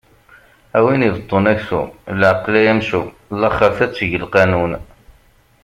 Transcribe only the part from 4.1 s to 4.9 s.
lqanun!